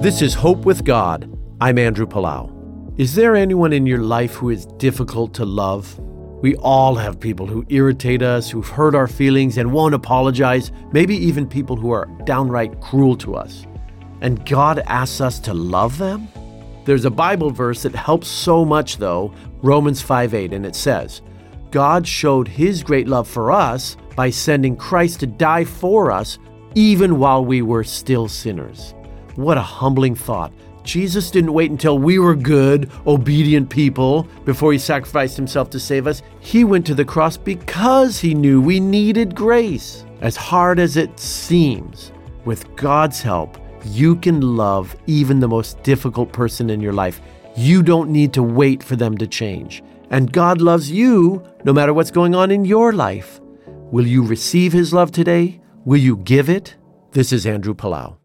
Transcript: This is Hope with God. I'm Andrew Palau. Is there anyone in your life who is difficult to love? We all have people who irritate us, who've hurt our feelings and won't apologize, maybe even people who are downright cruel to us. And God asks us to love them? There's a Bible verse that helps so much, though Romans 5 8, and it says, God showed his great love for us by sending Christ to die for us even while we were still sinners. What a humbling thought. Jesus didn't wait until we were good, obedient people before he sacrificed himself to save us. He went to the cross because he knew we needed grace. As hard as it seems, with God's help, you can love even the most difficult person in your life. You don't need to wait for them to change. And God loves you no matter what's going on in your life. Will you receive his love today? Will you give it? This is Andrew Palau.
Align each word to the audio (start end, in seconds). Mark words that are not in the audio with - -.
This 0.00 0.20
is 0.20 0.34
Hope 0.34 0.66
with 0.66 0.84
God. 0.84 1.30
I'm 1.60 1.78
Andrew 1.78 2.06
Palau. 2.06 2.52
Is 2.98 3.14
there 3.14 3.34
anyone 3.34 3.72
in 3.72 3.86
your 3.86 4.00
life 4.02 4.34
who 4.34 4.50
is 4.50 4.66
difficult 4.78 5.32
to 5.34 5.44
love? 5.44 5.98
We 6.42 6.56
all 6.56 6.94
have 6.94 7.18
people 7.18 7.46
who 7.46 7.64
irritate 7.68 8.22
us, 8.22 8.50
who've 8.50 8.68
hurt 8.68 8.94
our 8.94 9.06
feelings 9.06 9.56
and 9.56 9.72
won't 9.72 9.94
apologize, 9.94 10.72
maybe 10.92 11.16
even 11.16 11.48
people 11.48 11.76
who 11.76 11.90
are 11.90 12.06
downright 12.24 12.80
cruel 12.80 13.16
to 13.16 13.34
us. 13.34 13.66
And 14.20 14.44
God 14.46 14.80
asks 14.86 15.20
us 15.20 15.38
to 15.40 15.54
love 15.54 15.96
them? 15.96 16.28
There's 16.84 17.06
a 17.06 17.10
Bible 17.10 17.50
verse 17.50 17.82
that 17.82 17.94
helps 17.94 18.28
so 18.28 18.64
much, 18.64 18.98
though 18.98 19.32
Romans 19.62 20.02
5 20.02 20.34
8, 20.34 20.52
and 20.52 20.66
it 20.66 20.76
says, 20.76 21.22
God 21.70 22.06
showed 22.06 22.46
his 22.46 22.82
great 22.82 23.08
love 23.08 23.26
for 23.26 23.50
us 23.50 23.96
by 24.14 24.30
sending 24.30 24.76
Christ 24.76 25.20
to 25.20 25.26
die 25.26 25.64
for 25.64 26.10
us 26.10 26.38
even 26.74 27.18
while 27.18 27.44
we 27.44 27.62
were 27.62 27.84
still 27.84 28.28
sinners. 28.28 28.94
What 29.36 29.58
a 29.58 29.62
humbling 29.62 30.14
thought. 30.14 30.52
Jesus 30.84 31.30
didn't 31.30 31.54
wait 31.54 31.70
until 31.70 31.98
we 31.98 32.18
were 32.18 32.36
good, 32.36 32.90
obedient 33.06 33.70
people 33.70 34.28
before 34.44 34.72
he 34.72 34.78
sacrificed 34.78 35.36
himself 35.36 35.70
to 35.70 35.80
save 35.80 36.06
us. 36.06 36.22
He 36.40 36.62
went 36.62 36.86
to 36.86 36.94
the 36.94 37.04
cross 37.04 37.36
because 37.36 38.18
he 38.18 38.34
knew 38.34 38.60
we 38.60 38.80
needed 38.80 39.34
grace. 39.34 40.04
As 40.20 40.36
hard 40.36 40.78
as 40.78 40.96
it 40.96 41.18
seems, 41.18 42.12
with 42.44 42.76
God's 42.76 43.22
help, 43.22 43.58
you 43.86 44.16
can 44.16 44.56
love 44.56 44.94
even 45.06 45.40
the 45.40 45.48
most 45.48 45.82
difficult 45.82 46.32
person 46.32 46.70
in 46.70 46.80
your 46.80 46.92
life. 46.92 47.20
You 47.56 47.82
don't 47.82 48.10
need 48.10 48.32
to 48.34 48.42
wait 48.42 48.82
for 48.82 48.96
them 48.96 49.16
to 49.18 49.26
change. 49.26 49.82
And 50.10 50.32
God 50.32 50.60
loves 50.60 50.90
you 50.90 51.42
no 51.64 51.72
matter 51.72 51.94
what's 51.94 52.10
going 52.10 52.34
on 52.34 52.50
in 52.50 52.64
your 52.64 52.92
life. 52.92 53.40
Will 53.90 54.06
you 54.06 54.24
receive 54.24 54.72
his 54.72 54.92
love 54.92 55.12
today? 55.12 55.60
Will 55.84 56.00
you 56.00 56.18
give 56.18 56.48
it? 56.48 56.76
This 57.12 57.32
is 57.32 57.46
Andrew 57.46 57.74
Palau. 57.74 58.16